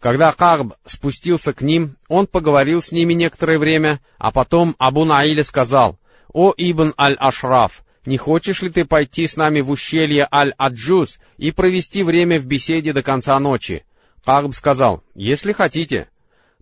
Когда 0.00 0.32
Кагб 0.32 0.74
спустился 0.84 1.52
к 1.52 1.62
ним, 1.62 1.96
он 2.08 2.26
поговорил 2.26 2.82
с 2.82 2.90
ними 2.90 3.14
некоторое 3.14 3.58
время, 3.58 4.00
а 4.18 4.32
потом 4.32 4.74
Абу 4.78 5.04
Наиля 5.04 5.44
сказал, 5.44 5.98
«О 6.32 6.52
Ибн 6.56 6.92
Аль-Ашраф, 6.98 7.84
не 8.04 8.16
хочешь 8.16 8.62
ли 8.62 8.70
ты 8.70 8.84
пойти 8.84 9.28
с 9.28 9.36
нами 9.36 9.60
в 9.60 9.70
ущелье 9.70 10.26
Аль-Аджуз 10.32 11.20
и 11.36 11.52
провести 11.52 12.02
время 12.02 12.40
в 12.40 12.46
беседе 12.46 12.92
до 12.92 13.02
конца 13.02 13.38
ночи?» 13.38 13.84
Кагб 14.24 14.54
сказал, 14.54 15.04
«Если 15.14 15.52
хотите». 15.52 16.08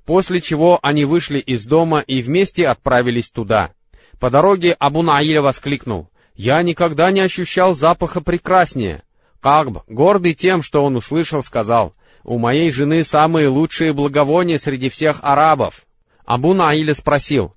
После 0.04 0.40
чего 0.40 0.78
они 0.82 1.04
вышли 1.04 1.38
из 1.38 1.64
дома 1.66 2.00
и 2.00 2.20
вместе 2.20 2.66
отправились 2.66 3.30
туда. 3.30 3.72
По 4.18 4.28
дороге 4.28 4.76
Абу 4.78 5.02
Наиля 5.02 5.40
воскликнул, 5.40 6.09
«Я 6.34 6.62
никогда 6.62 7.10
не 7.10 7.20
ощущал 7.20 7.74
запаха 7.74 8.20
прекраснее». 8.20 9.02
Кагб, 9.40 9.78
гордый 9.88 10.34
тем, 10.34 10.62
что 10.62 10.82
он 10.82 10.96
услышал, 10.96 11.42
сказал, 11.42 11.94
«У 12.24 12.38
моей 12.38 12.70
жены 12.70 13.04
самые 13.04 13.48
лучшие 13.48 13.92
благовония 13.92 14.58
среди 14.58 14.88
всех 14.88 15.20
арабов». 15.22 15.86
Абу 16.26 16.52
Наиля 16.54 16.94
спросил, 16.94 17.54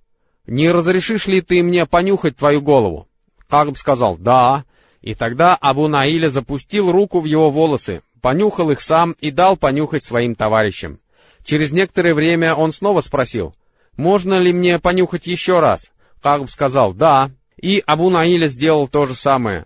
«Не 0.48 0.72
разрешишь 0.72 1.28
ли 1.28 1.42
ты 1.42 1.62
мне 1.62 1.86
понюхать 1.86 2.38
твою 2.38 2.62
голову?» 2.62 3.08
Кагб 3.50 3.78
сказал, 3.78 4.18
«Да». 4.18 4.66
И 5.02 5.16
тогда 5.16 5.56
Абу 5.56 5.90
Наиля 5.90 6.30
запустил 6.30 6.90
руку 6.90 7.20
в 7.20 7.26
его 7.26 7.50
волосы, 7.50 8.02
понюхал 8.22 8.72
их 8.72 8.80
сам 8.80 9.12
и 9.20 9.32
дал 9.32 9.58
понюхать 9.58 10.06
своим 10.06 10.34
товарищам. 10.34 11.00
Через 11.44 11.74
некоторое 11.74 12.14
время 12.14 12.56
он 12.56 12.72
снова 12.72 13.02
спросил, 13.02 13.54
«Можно 13.98 14.36
ли 14.40 14.54
мне 14.54 14.80
понюхать 14.80 15.28
еще 15.28 15.60
раз?» 15.60 15.92
Кагб 16.22 16.50
сказал 16.50 16.94
«да», 16.94 17.32
и 17.64 17.82
Абу 17.88 18.10
Наиля 18.10 18.48
сделал 18.48 18.90
то 18.90 19.06
же 19.06 19.16
самое. 19.16 19.66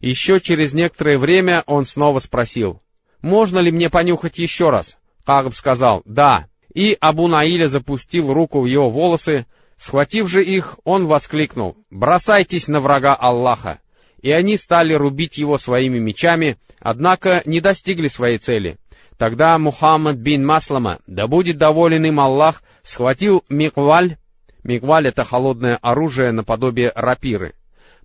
Еще 0.00 0.40
через 0.40 0.74
некоторое 0.74 1.18
время 1.18 1.62
он 1.68 1.84
снова 1.84 2.18
спросил, 2.18 2.82
«Можно 3.22 3.60
ли 3.60 3.70
мне 3.70 3.88
понюхать 3.90 4.38
еще 4.38 4.70
раз?» 4.70 4.98
Кагб 5.24 5.54
сказал 5.54 6.02
«да», 6.04 6.48
и 6.74 6.96
Абу 7.00 7.28
Наиля 7.28 7.68
запустил 7.68 8.32
руку 8.32 8.60
в 8.62 8.66
его 8.66 8.90
волосы, 8.90 9.46
схватив 9.76 10.28
же 10.28 10.44
их, 10.44 10.80
он 10.82 11.06
воскликнул, 11.06 11.76
«Бросайтесь 11.90 12.66
на 12.66 12.80
врага 12.80 13.14
Аллаха!» 13.14 13.78
И 14.20 14.32
они 14.32 14.56
стали 14.56 14.94
рубить 14.94 15.38
его 15.38 15.58
своими 15.58 16.00
мечами, 16.00 16.58
однако 16.80 17.42
не 17.44 17.60
достигли 17.60 18.08
своей 18.08 18.38
цели. 18.38 18.78
Тогда 19.16 19.56
Мухаммад 19.58 20.16
бин 20.16 20.44
Маслама, 20.44 20.98
да 21.06 21.28
будет 21.28 21.56
доволен 21.56 22.04
им 22.04 22.18
Аллах, 22.18 22.64
схватил 22.82 23.44
Микваль, 23.48 24.16
Мигваль— 24.64 25.06
это 25.08 25.24
холодное 25.24 25.78
оружие 25.80 26.32
наподобие 26.32 26.92
рапиры. 26.94 27.54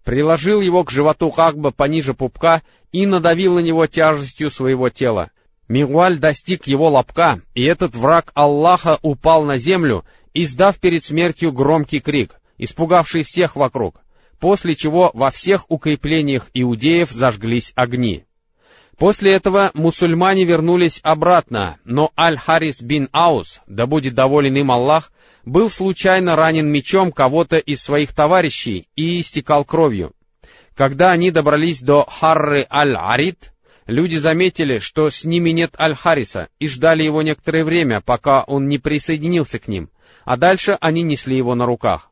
Приложил 0.03 0.61
его 0.61 0.83
к 0.83 0.91
животу 0.91 1.29
Хагба 1.29 1.71
пониже 1.71 2.13
пупка 2.13 2.61
и 2.91 3.05
надавил 3.05 3.55
на 3.55 3.59
него 3.59 3.87
тяжестью 3.87 4.49
своего 4.49 4.89
тела. 4.89 5.31
Мигваль 5.67 6.19
достиг 6.19 6.67
его 6.67 6.89
лобка, 6.89 7.39
и 7.55 7.63
этот 7.63 7.95
враг 7.95 8.31
Аллаха 8.33 8.99
упал 9.01 9.45
на 9.45 9.57
землю, 9.57 10.05
издав 10.33 10.79
перед 10.79 11.03
смертью 11.03 11.51
громкий 11.53 11.99
крик, 11.99 12.35
испугавший 12.57 13.23
всех 13.23 13.55
вокруг, 13.55 14.01
после 14.39 14.75
чего 14.75 15.09
во 15.13 15.29
всех 15.29 15.65
укреплениях 15.69 16.49
иудеев 16.53 17.11
зажглись 17.11 17.71
огни. 17.75 18.25
После 18.97 19.33
этого 19.33 19.71
мусульмане 19.73 20.45
вернулись 20.45 20.99
обратно, 21.03 21.77
но 21.83 22.11
Аль-Харис 22.17 22.81
бин 22.81 23.09
Аус, 23.11 23.61
да 23.65 23.87
будет 23.87 24.13
доволен 24.13 24.55
им 24.55 24.71
Аллах, 24.71 25.11
был 25.45 25.69
случайно 25.69 26.35
ранен 26.35 26.67
мечом 26.67 27.11
кого-то 27.11 27.57
из 27.57 27.81
своих 27.81 28.13
товарищей 28.13 28.87
и 28.95 29.19
истекал 29.19 29.65
кровью. 29.65 30.13
Когда 30.75 31.11
они 31.11 31.31
добрались 31.31 31.81
до 31.81 32.05
Харры 32.05 32.65
Аль-Арид, 32.71 33.51
люди 33.87 34.15
заметили, 34.17 34.77
что 34.77 35.09
с 35.09 35.23
ними 35.23 35.49
нет 35.49 35.75
Аль-Хариса, 35.79 36.49
и 36.59 36.67
ждали 36.67 37.03
его 37.03 37.21
некоторое 37.21 37.63
время, 37.63 38.01
пока 38.01 38.43
он 38.43 38.67
не 38.67 38.77
присоединился 38.77 39.59
к 39.59 39.67
ним, 39.67 39.89
а 40.23 40.37
дальше 40.37 40.77
они 40.79 41.03
несли 41.03 41.35
его 41.35 41.55
на 41.55 41.65
руках. 41.65 42.09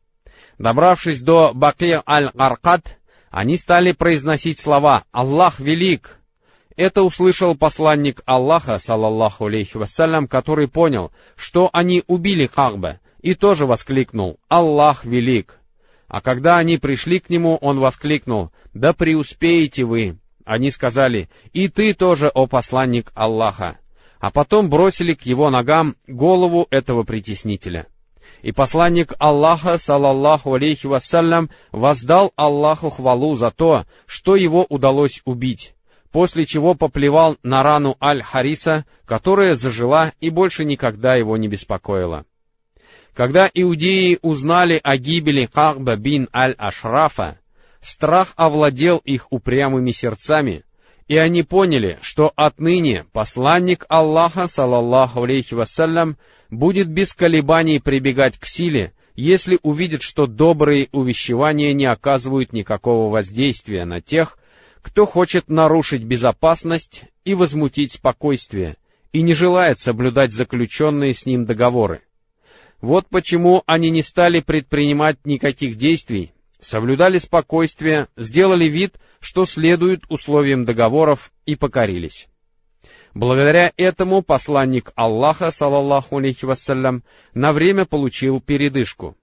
Добравшись 0.58 1.22
до 1.22 1.52
Баки 1.54 2.00
Аль-Гаркад, 2.06 2.98
они 3.30 3.56
стали 3.56 3.92
произносить 3.92 4.58
слова 4.58 5.04
«Аллах 5.12 5.58
велик!» 5.58 6.18
Это 6.76 7.02
услышал 7.02 7.54
посланник 7.54 8.22
Аллаха, 8.24 8.78
салаллаху 8.78 9.46
алейхи 9.46 9.76
вассалям, 9.76 10.26
который 10.26 10.68
понял, 10.68 11.12
что 11.36 11.68
они 11.72 12.02
убили 12.06 12.46
Кахба, 12.46 13.00
и 13.20 13.34
тоже 13.34 13.66
воскликнул 13.66 14.38
«Аллах 14.48 15.04
велик!». 15.04 15.58
А 16.08 16.20
когда 16.20 16.56
они 16.56 16.78
пришли 16.78 17.20
к 17.20 17.30
нему, 17.30 17.56
он 17.60 17.78
воскликнул 17.78 18.50
«Да 18.72 18.92
преуспеете 18.92 19.84
вы!». 19.84 20.18
Они 20.44 20.70
сказали 20.70 21.28
«И 21.52 21.68
ты 21.68 21.94
тоже, 21.94 22.28
о 22.28 22.46
посланник 22.46 23.12
Аллаха!». 23.14 23.78
А 24.18 24.30
потом 24.30 24.70
бросили 24.70 25.14
к 25.14 25.22
его 25.22 25.50
ногам 25.50 25.96
голову 26.06 26.66
этого 26.70 27.02
притеснителя. 27.02 27.86
И 28.40 28.52
посланник 28.52 29.14
Аллаха, 29.18 29.76
салаллаху 29.76 30.54
алейхи 30.54 30.86
вассалям, 30.86 31.50
воздал 31.70 32.32
Аллаху 32.36 32.90
хвалу 32.90 33.34
за 33.34 33.50
то, 33.50 33.84
что 34.06 34.36
его 34.36 34.64
удалось 34.68 35.22
убить 35.24 35.74
после 36.12 36.44
чего 36.44 36.74
поплевал 36.74 37.38
на 37.42 37.62
рану 37.62 37.96
Аль-Хариса, 38.00 38.84
которая 39.06 39.54
зажила 39.54 40.12
и 40.20 40.30
больше 40.30 40.64
никогда 40.64 41.14
его 41.14 41.36
не 41.36 41.48
беспокоила. 41.48 42.26
Когда 43.14 43.50
иудеи 43.52 44.18
узнали 44.22 44.78
о 44.82 44.96
гибели 44.96 45.46
Кахба 45.46 45.96
бин 45.96 46.28
Аль-Ашрафа, 46.34 47.38
страх 47.80 48.32
овладел 48.36 48.98
их 48.98 49.26
упрямыми 49.30 49.90
сердцами, 49.90 50.64
и 51.08 51.16
они 51.16 51.42
поняли, 51.42 51.98
что 52.00 52.32
отныне 52.36 53.04
посланник 53.12 53.84
Аллаха, 53.88 54.46
салаллаху 54.46 55.24
алейхи 55.24 55.54
вассалям, 55.54 56.16
будет 56.50 56.88
без 56.88 57.12
колебаний 57.12 57.80
прибегать 57.80 58.38
к 58.38 58.46
силе, 58.46 58.92
если 59.14 59.58
увидит, 59.62 60.00
что 60.02 60.26
добрые 60.26 60.88
увещевания 60.92 61.74
не 61.74 61.84
оказывают 61.84 62.52
никакого 62.52 63.10
воздействия 63.10 63.84
на 63.84 64.00
тех, 64.00 64.38
кто 64.82 65.06
хочет 65.06 65.48
нарушить 65.48 66.02
безопасность 66.02 67.04
и 67.24 67.34
возмутить 67.34 67.92
спокойствие, 67.92 68.76
и 69.12 69.22
не 69.22 69.32
желает 69.32 69.78
соблюдать 69.78 70.32
заключенные 70.32 71.14
с 71.14 71.24
ним 71.24 71.46
договоры. 71.46 72.02
Вот 72.80 73.06
почему 73.08 73.62
они 73.66 73.90
не 73.90 74.02
стали 74.02 74.40
предпринимать 74.40 75.24
никаких 75.24 75.76
действий, 75.76 76.32
соблюдали 76.60 77.18
спокойствие, 77.18 78.08
сделали 78.16 78.66
вид, 78.66 78.96
что 79.20 79.44
следуют 79.44 80.02
условиям 80.08 80.64
договоров 80.64 81.32
и 81.46 81.54
покорились. 81.54 82.28
Благодаря 83.14 83.72
этому 83.76 84.22
посланник 84.22 84.90
Аллаха, 84.96 85.52
салаллаху 85.52 86.16
алейхи 86.16 86.44
вассалям, 86.44 87.04
на 87.34 87.52
время 87.52 87.84
получил 87.84 88.40
передышку. 88.40 89.16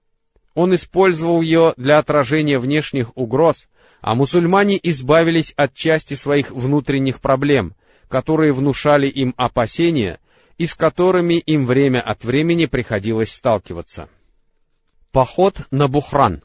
Он 0.54 0.74
использовал 0.74 1.42
ее 1.42 1.74
для 1.76 1.98
отражения 1.98 2.58
внешних 2.58 3.16
угроз, 3.16 3.68
а 4.00 4.14
мусульмане 4.14 4.78
избавились 4.82 5.52
от 5.56 5.74
части 5.74 6.14
своих 6.14 6.50
внутренних 6.50 7.20
проблем, 7.20 7.74
которые 8.08 8.52
внушали 8.52 9.08
им 9.08 9.34
опасения 9.36 10.18
и 10.58 10.66
с 10.66 10.74
которыми 10.74 11.34
им 11.34 11.66
время 11.66 12.00
от 12.00 12.24
времени 12.24 12.66
приходилось 12.66 13.32
сталкиваться. 13.32 14.08
Поход 15.12 15.62
на 15.70 15.88
Бухран. 15.88 16.42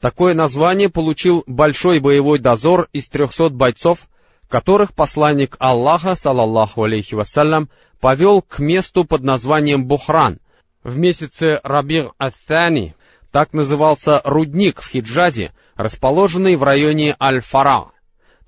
Такое 0.00 0.34
название 0.34 0.88
получил 0.88 1.44
большой 1.46 2.00
боевой 2.00 2.38
дозор 2.38 2.88
из 2.92 3.08
трехсот 3.08 3.52
бойцов, 3.52 4.08
которых 4.48 4.94
посланник 4.94 5.56
Аллаха, 5.60 6.14
салаллаху 6.14 6.82
алейхи 6.82 7.14
вассалям, 7.14 7.70
повел 8.00 8.42
к 8.42 8.58
месту 8.58 9.04
под 9.04 9.22
названием 9.22 9.86
Бухран 9.86 10.40
в 10.82 10.96
месяце 10.96 11.60
Рабир 11.62 12.12
Ат-Тани, 12.18 12.94
так 13.32 13.54
назывался 13.54 14.20
рудник 14.24 14.80
в 14.80 14.88
Хиджазе, 14.90 15.52
расположенный 15.74 16.54
в 16.56 16.62
районе 16.62 17.16
Аль-Фара. 17.20 17.90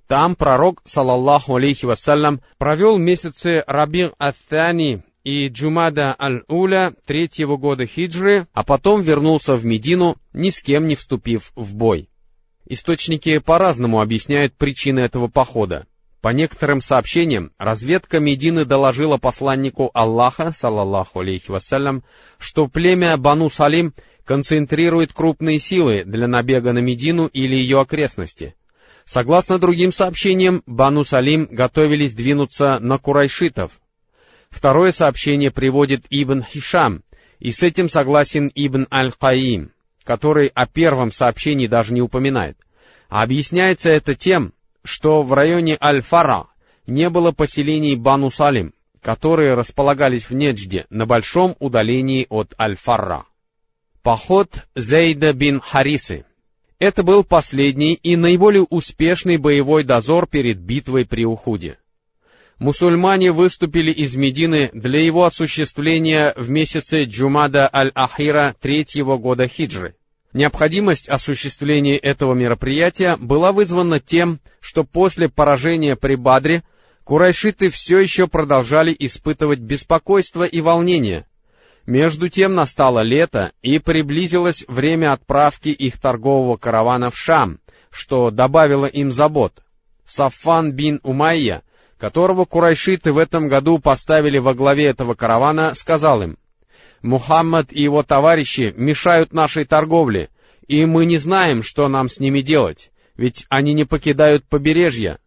Там 0.06 0.36
пророк, 0.36 0.82
салаллаху 0.84 1.56
алейхи 1.56 1.86
вассалям, 1.86 2.42
провел 2.58 2.98
месяцы 2.98 3.64
Раби 3.66 4.10
Ат-Тани 4.18 5.02
и 5.24 5.48
Джумада 5.48 6.14
Аль-Уля 6.20 6.92
третьего 7.06 7.56
года 7.56 7.86
хиджры, 7.86 8.46
а 8.52 8.62
потом 8.62 9.00
вернулся 9.00 9.54
в 9.54 9.64
Медину, 9.64 10.16
ни 10.34 10.50
с 10.50 10.62
кем 10.62 10.86
не 10.86 10.94
вступив 10.94 11.52
в 11.56 11.74
бой. 11.74 12.10
Источники 12.66 13.38
по-разному 13.38 14.02
объясняют 14.02 14.54
причины 14.54 15.00
этого 15.00 15.28
похода. 15.28 15.86
По 16.20 16.30
некоторым 16.30 16.80
сообщениям, 16.80 17.52
разведка 17.58 18.18
Медины 18.18 18.64
доложила 18.64 19.18
посланнику 19.18 19.90
Аллаха, 19.92 20.52
салаллаху 20.52 21.20
алейхи 21.20 21.50
вассалям, 21.50 22.02
что 22.38 22.66
племя 22.66 23.16
Бану 23.18 23.50
Салим 23.50 23.92
концентрирует 24.24 25.12
крупные 25.12 25.58
силы 25.58 26.04
для 26.04 26.26
набега 26.26 26.72
на 26.72 26.78
Медину 26.78 27.26
или 27.26 27.56
ее 27.56 27.80
окрестности. 27.80 28.54
Согласно 29.04 29.58
другим 29.58 29.92
сообщениям, 29.92 30.62
Бану 30.66 31.04
Салим 31.04 31.46
готовились 31.50 32.14
двинуться 32.14 32.78
на 32.80 32.96
Курайшитов. 32.96 33.72
Второе 34.48 34.92
сообщение 34.92 35.50
приводит 35.50 36.06
Ибн 36.10 36.42
Хишам, 36.42 37.02
и 37.38 37.52
с 37.52 37.62
этим 37.62 37.90
согласен 37.90 38.50
Ибн 38.54 38.86
Аль-Каим, 38.90 39.72
который 40.04 40.48
о 40.48 40.66
первом 40.66 41.10
сообщении 41.10 41.66
даже 41.66 41.92
не 41.92 42.00
упоминает. 42.00 42.56
А 43.08 43.22
объясняется 43.22 43.90
это 43.90 44.14
тем, 44.14 44.52
что 44.84 45.22
в 45.22 45.32
районе 45.34 45.76
Аль-Фара 45.80 46.46
не 46.86 47.10
было 47.10 47.32
поселений 47.32 47.96
Бану 47.96 48.30
Салим, 48.30 48.72
которые 49.02 49.54
располагались 49.54 50.30
в 50.30 50.34
Неджде 50.34 50.86
на 50.88 51.04
большом 51.04 51.56
удалении 51.58 52.26
от 52.30 52.54
Аль-Фарра. 52.58 53.26
Поход 54.04 54.66
Зейда 54.76 55.32
бин 55.32 55.62
Харисы. 55.62 56.26
Это 56.78 57.02
был 57.02 57.24
последний 57.24 57.94
и 57.94 58.16
наиболее 58.16 58.64
успешный 58.68 59.38
боевой 59.38 59.82
дозор 59.82 60.26
перед 60.26 60.60
битвой 60.60 61.06
при 61.06 61.24
Ухуде. 61.24 61.78
Мусульмане 62.58 63.32
выступили 63.32 63.90
из 63.90 64.14
Медины 64.14 64.68
для 64.74 65.02
его 65.02 65.24
осуществления 65.24 66.34
в 66.36 66.50
месяце 66.50 67.04
Джумада 67.04 67.66
аль-Ахира 67.72 68.54
третьего 68.60 69.16
года 69.16 69.48
хиджры. 69.48 69.96
Необходимость 70.34 71.08
осуществления 71.08 71.96
этого 71.96 72.34
мероприятия 72.34 73.16
была 73.18 73.52
вызвана 73.52 74.00
тем, 74.00 74.38
что 74.60 74.84
после 74.84 75.30
поражения 75.30 75.96
при 75.96 76.16
Бадре 76.16 76.62
курайшиты 77.04 77.70
все 77.70 78.00
еще 78.00 78.26
продолжали 78.26 78.94
испытывать 78.98 79.60
беспокойство 79.60 80.42
и 80.44 80.60
волнение, 80.60 81.24
между 81.86 82.28
тем 82.28 82.54
настало 82.54 83.02
лето, 83.02 83.52
и 83.62 83.78
приблизилось 83.78 84.64
время 84.68 85.12
отправки 85.12 85.68
их 85.68 85.98
торгового 85.98 86.56
каравана 86.56 87.10
в 87.10 87.16
Шам, 87.16 87.58
что 87.90 88.30
добавило 88.30 88.86
им 88.86 89.10
забот. 89.10 89.62
Сафан 90.06 90.72
бин 90.72 91.00
Умайя, 91.02 91.62
которого 91.98 92.44
курайшиты 92.44 93.12
в 93.12 93.18
этом 93.18 93.48
году 93.48 93.78
поставили 93.78 94.38
во 94.38 94.54
главе 94.54 94.86
этого 94.86 95.14
каравана, 95.14 95.74
сказал 95.74 96.22
им, 96.22 96.38
«Мухаммад 97.02 97.72
и 97.72 97.82
его 97.82 98.02
товарищи 98.02 98.72
мешают 98.76 99.32
нашей 99.32 99.64
торговле, 99.64 100.30
и 100.66 100.84
мы 100.86 101.04
не 101.04 101.18
знаем, 101.18 101.62
что 101.62 101.88
нам 101.88 102.08
с 102.08 102.18
ними 102.18 102.40
делать, 102.40 102.90
ведь 103.16 103.46
они 103.50 103.74
не 103.74 103.84
покидают 103.84 104.44
побережья, 104.48 105.18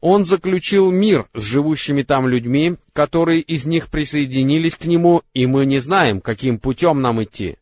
он 0.00 0.24
заключил 0.24 0.90
мир 0.90 1.28
с 1.34 1.42
живущими 1.42 2.02
там 2.02 2.26
людьми, 2.26 2.76
которые 2.92 3.40
из 3.40 3.66
них 3.66 3.88
присоединились 3.88 4.74
к 4.74 4.86
нему, 4.86 5.22
и 5.34 5.46
мы 5.46 5.66
не 5.66 5.78
знаем, 5.78 6.20
каким 6.20 6.58
путем 6.58 7.00
нам 7.00 7.22
идти. 7.22 7.56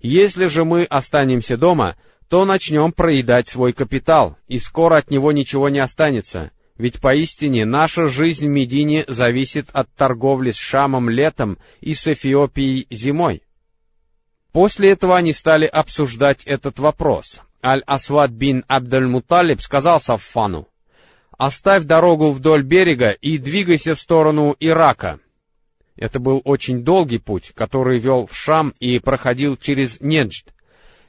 Если 0.00 0.46
же 0.46 0.64
мы 0.64 0.84
останемся 0.84 1.56
дома, 1.56 1.96
то 2.28 2.44
начнем 2.44 2.92
проедать 2.92 3.48
свой 3.48 3.72
капитал, 3.72 4.36
и 4.48 4.58
скоро 4.58 4.98
от 4.98 5.10
него 5.10 5.30
ничего 5.32 5.68
не 5.68 5.78
останется, 5.78 6.52
ведь 6.76 7.00
поистине 7.00 7.64
наша 7.64 8.06
жизнь 8.06 8.46
в 8.46 8.50
Медине 8.50 9.04
зависит 9.06 9.68
от 9.72 9.88
торговли 9.94 10.50
с 10.50 10.56
Шамом 10.56 11.08
летом 11.08 11.58
и 11.80 11.94
с 11.94 12.06
Эфиопией 12.08 12.86
зимой. 12.90 13.42
После 14.52 14.92
этого 14.92 15.16
они 15.16 15.32
стали 15.32 15.66
обсуждать 15.66 16.44
этот 16.44 16.78
вопрос. 16.78 17.42
Аль-Асвад 17.62 18.30
бин 18.30 18.64
Абдаль-Муталиб 18.68 19.60
сказал 19.60 20.00
Саффану, 20.00 20.68
оставь 21.38 21.84
дорогу 21.84 22.30
вдоль 22.30 22.62
берега 22.62 23.10
и 23.10 23.38
двигайся 23.38 23.94
в 23.94 24.00
сторону 24.00 24.56
Ирака. 24.60 25.20
Это 25.96 26.18
был 26.18 26.40
очень 26.44 26.82
долгий 26.82 27.18
путь, 27.18 27.52
который 27.54 27.98
вел 27.98 28.26
в 28.26 28.36
Шам 28.36 28.72
и 28.80 28.98
проходил 28.98 29.56
через 29.56 30.00
Неджд. 30.00 30.52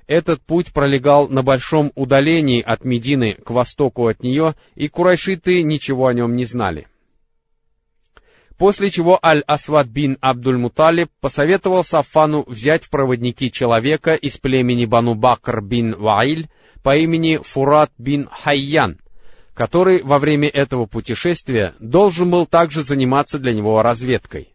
Этот 0.08 0.42
путь 0.44 0.72
пролегал 0.72 1.28
на 1.28 1.42
большом 1.42 1.92
удалении 1.96 2.62
от 2.62 2.86
Медины 2.86 3.34
к 3.34 3.50
востоку 3.50 4.08
от 4.08 4.22
нее, 4.22 4.54
и 4.76 4.88
курайшиты 4.88 5.64
ничего 5.64 6.08
о 6.08 6.14
нем 6.14 6.36
не 6.36 6.46
знали. 6.46 6.88
После 8.58 8.90
чего 8.90 9.20
Аль-Асвад 9.22 9.88
бин 9.88 10.18
Абдуль-Муталиб 10.22 11.10
посоветовал 11.20 11.84
Сафану 11.84 12.46
взять 12.48 12.86
в 12.86 12.90
проводники 12.90 13.52
человека 13.52 14.14
из 14.14 14.38
племени 14.38 14.86
Бану 14.86 15.16
Бакр 15.16 15.62
бин 15.62 15.96
Ваиль 15.98 16.50
по 16.84 16.96
имени 16.96 17.38
Фурат 17.38 17.92
бин 17.98 18.30
Хайян, 18.32 19.00
который 19.56 20.04
во 20.04 20.20
время 20.20 20.50
этого 20.50 20.86
путешествия 20.86 21.74
должен 21.80 22.30
был 22.30 22.46
также 22.46 22.84
заниматься 22.84 23.40
для 23.40 23.54
него 23.54 23.82
разведкой. 23.82 24.50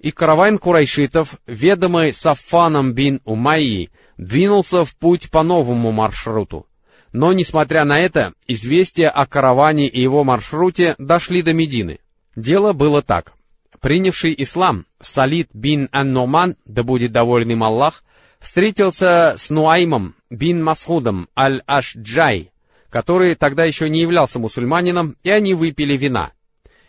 И 0.00 0.12
караван 0.12 0.58
курайшитов, 0.58 1.34
ведомый 1.46 2.12
Сафаном 2.12 2.94
бин 2.94 3.20
Умайи, 3.24 3.90
двинулся 4.16 4.84
в 4.84 4.96
путь 4.96 5.30
по 5.30 5.42
новому 5.42 5.92
маршруту. 5.92 6.66
Но, 7.12 7.32
несмотря 7.32 7.84
на 7.84 7.98
это, 7.98 8.32
известия 8.46 9.10
о 9.10 9.26
караване 9.26 9.88
и 9.88 10.00
его 10.00 10.22
маршруте 10.22 10.94
дошли 10.96 11.42
до 11.42 11.52
Медины. 11.52 11.98
Дело 12.36 12.72
было 12.72 13.02
так. 13.02 13.32
Принявший 13.80 14.34
ислам 14.38 14.86
Салид 15.02 15.48
бин 15.52 15.88
Ан-Номан, 15.90 16.56
да 16.66 16.84
будет 16.84 17.10
доволен 17.12 17.50
им 17.50 17.64
Аллах, 17.64 18.04
встретился 18.38 19.34
с 19.36 19.50
Нуаймом 19.50 20.14
бин 20.30 20.62
Масхудом 20.62 21.28
Аль-Ашджай, 21.36 22.49
который 22.90 23.36
тогда 23.36 23.64
еще 23.64 23.88
не 23.88 24.00
являлся 24.00 24.38
мусульманином, 24.38 25.16
и 25.22 25.30
они 25.30 25.54
выпили 25.54 25.96
вина. 25.96 26.32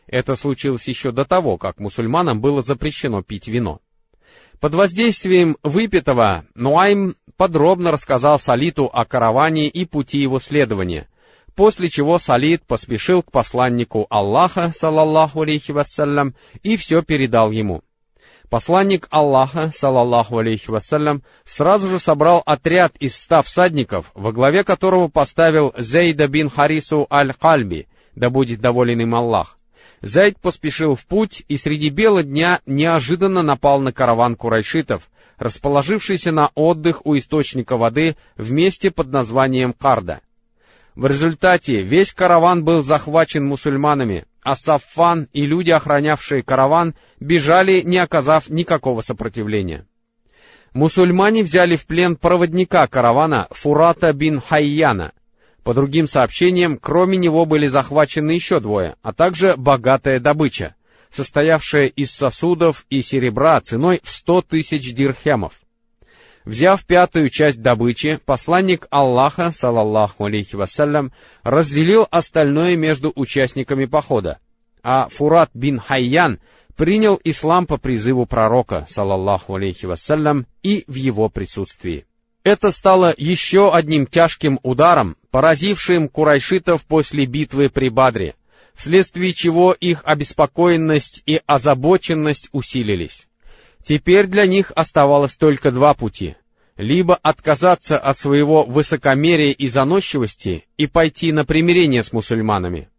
Это 0.08 0.36
случилось 0.36 0.88
еще 0.88 1.12
до 1.12 1.24
того, 1.24 1.58
как 1.58 1.80
мусульманам 1.80 2.42
было 2.42 2.62
запрещено 2.62 3.22
пить 3.22 3.48
вино. 3.48 3.80
Под 4.60 4.76
воздействием 4.76 5.58
выпитого 5.64 6.46
Нуайм 6.54 7.16
подробно 7.38 7.92
рассказал 7.92 8.38
Салиту 8.38 8.86
о 8.86 9.06
караване 9.06 9.68
и 9.68 9.86
пути 9.86 10.20
его 10.20 10.40
следования, 10.40 11.08
после 11.56 11.90
чего 11.90 12.20
Салит 12.20 12.64
поспешил 12.68 13.24
к 13.24 13.32
посланнику 13.32 14.06
Аллаха, 14.10 14.72
салаллаху 14.76 15.42
алейхи 15.42 15.72
вассалям, 15.72 16.36
и 16.62 16.76
все 16.76 17.02
передал 17.02 17.52
ему. 17.52 17.84
Посланник 18.52 19.08
Аллаха, 19.12 19.72
салаллаху 19.74 20.40
алейхи 20.40 20.70
вассалям, 20.70 21.24
сразу 21.46 21.88
же 21.88 22.00
собрал 22.00 22.44
отряд 22.46 22.98
из 22.98 23.16
ста 23.16 23.42
всадников, 23.42 24.12
во 24.14 24.34
главе 24.34 24.66
которого 24.66 25.08
поставил 25.08 25.74
Зейда 25.78 26.28
бин 26.28 26.50
Харису 26.50 27.08
аль-Кальби, 27.10 27.88
да 28.14 28.30
будет 28.30 28.60
доволен 28.60 29.00
им 29.00 29.16
Аллах. 29.16 29.58
Зайд 30.02 30.38
поспешил 30.42 30.96
в 30.96 31.06
путь 31.06 31.46
и 31.48 31.56
среди 31.56 31.90
бела 31.90 32.24
дня 32.24 32.60
неожиданно 32.66 33.42
напал 33.42 33.80
на 33.80 33.94
караван 33.94 34.36
курайшитов, 34.36 35.10
расположившийся 35.38 36.34
на 36.34 36.52
отдых 36.54 37.06
у 37.06 37.18
источника 37.18 37.78
воды 37.78 38.18
в 38.36 38.52
месте 38.52 38.92
под 38.92 39.14
названием 39.14 39.72
Карда. 39.72 40.20
В 40.96 41.06
результате 41.06 41.82
весь 41.82 42.12
караван 42.12 42.66
был 42.66 42.84
захвачен 42.84 43.46
мусульманами, 43.46 44.26
а 44.44 44.56
Саффан 44.56 45.30
и 45.32 45.46
люди, 45.46 45.72
охранявшие 45.72 46.44
караван, 46.44 46.96
бежали, 47.20 47.82
не 47.82 47.98
оказав 47.98 48.50
никакого 48.50 49.02
сопротивления. 49.02 49.86
Мусульмане 50.74 51.44
взяли 51.44 51.76
в 51.76 51.86
плен 51.86 52.16
проводника 52.16 52.86
каравана 52.88 53.48
Фурата 53.52 54.12
бин 54.14 54.42
Хайяна. 54.42 55.14
По 55.64 55.74
другим 55.74 56.08
сообщениям, 56.08 56.78
кроме 56.78 57.18
него 57.18 57.46
были 57.46 57.68
захвачены 57.68 58.32
еще 58.32 58.60
двое, 58.60 58.96
а 59.02 59.14
также 59.14 59.56
богатая 59.58 60.20
добыча, 60.20 60.76
состоявшая 61.12 61.86
из 61.86 62.12
сосудов 62.12 62.86
и 62.90 63.02
серебра 63.02 63.60
ценой 63.62 64.00
в 64.04 64.10
сто 64.10 64.42
тысяч 64.42 64.94
дирхемов. 64.94 65.62
Взяв 66.46 66.84
пятую 66.86 67.30
часть 67.30 67.62
добычи, 67.62 68.20
посланник 68.26 68.88
Аллаха, 68.90 69.50
салаллаху 69.50 70.26
алейхи 70.26 70.56
вассалям, 70.56 71.12
разделил 71.44 72.08
остальное 72.10 72.76
между 72.76 73.12
участниками 73.16 73.86
похода, 73.86 74.40
а 74.82 75.08
Фурат 75.10 75.52
бин 75.54 75.80
Хайян 75.80 76.40
принял 76.76 77.20
ислам 77.24 77.68
по 77.68 77.78
призыву 77.78 78.26
пророка, 78.26 78.88
салаллаху 78.90 79.56
алейхи 79.56 79.86
вассалям, 79.86 80.48
и 80.64 80.84
в 80.88 80.96
его 80.96 81.30
присутствии. 81.30 82.06
Это 82.44 82.72
стало 82.72 83.14
еще 83.16 83.72
одним 83.72 84.08
тяжким 84.08 84.60
ударом, 84.64 85.16
поразившим 85.30 86.10
курайшитов 86.10 86.84
после 86.86 87.28
битвы 87.28 87.70
при 87.70 87.90
Бадре, 87.90 88.34
вследствие 88.74 89.32
чего 89.34 89.74
их 89.74 90.02
обеспокоенность 90.06 91.22
и 91.28 91.40
озабоченность 91.46 92.50
усилились. 92.52 93.28
Теперь 93.84 94.28
для 94.28 94.46
них 94.46 94.72
оставалось 94.76 95.38
только 95.38 95.72
два 95.72 95.94
пути. 95.94 96.36
Либо 96.78 97.15
отказаться 97.15 97.98
от 97.98 98.17
своего 98.17 98.63
высокомерия 98.63 99.52
и 99.52 99.67
заносчивости 99.67 100.65
и 100.78 100.88
пойти 100.88 101.32
на 101.32 101.46
примирение 101.46 102.02
с 102.02 102.13
мусульманами, 102.13 102.89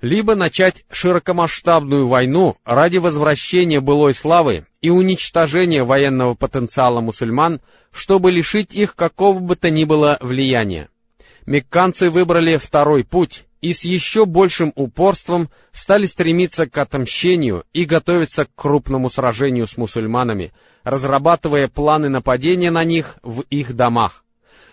либо 0.00 0.34
начать 0.34 0.84
широкомасштабную 0.90 2.06
войну 2.06 2.56
ради 2.64 2.96
возвращения 2.96 3.80
былой 3.80 4.14
славы 4.14 4.66
и 4.80 4.88
уничтожения 4.88 5.82
военного 5.82 6.34
потенциала 6.34 7.00
мусульман, 7.00 7.60
чтобы 7.92 8.30
лишить 8.30 8.74
их 8.74 8.94
какого 8.94 9.38
бы 9.38 9.56
то 9.56 9.68
ни 9.68 9.84
было 9.84 10.16
влияния. 10.20 10.88
Мекканцы 11.44 12.10
выбрали 12.10 12.56
второй 12.56 13.04
путь 13.04 13.44
и 13.60 13.72
с 13.72 13.84
еще 13.84 14.24
большим 14.26 14.72
упорством 14.74 15.50
стали 15.72 16.06
стремиться 16.06 16.66
к 16.66 16.76
отомщению 16.78 17.64
и 17.72 17.84
готовиться 17.84 18.44
к 18.44 18.54
крупному 18.54 19.10
сражению 19.10 19.66
с 19.66 19.76
мусульманами, 19.76 20.52
разрабатывая 20.82 21.68
планы 21.68 22.08
нападения 22.08 22.70
на 22.70 22.84
них 22.84 23.18
в 23.22 23.42
их 23.42 23.74
домах. 23.74 24.24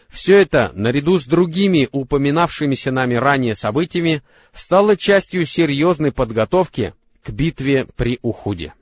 Все 0.10 0.38
это, 0.38 0.72
наряду 0.74 1.20
с 1.20 1.26
другими 1.26 1.90
упоминавшимися 1.92 2.92
нами 2.92 3.16
ранее 3.16 3.56
событиями, 3.56 4.24
стало 4.54 4.96
частью 4.96 5.46
серьезной 5.46 6.14
подготовки 6.14 6.94
к 7.24 7.30
битве 7.30 7.88
при 7.98 8.20
Ухуде. 8.22 8.74